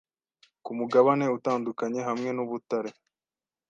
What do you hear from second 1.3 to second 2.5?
utandukanye hamwe